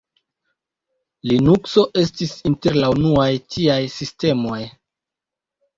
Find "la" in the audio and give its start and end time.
2.85-2.91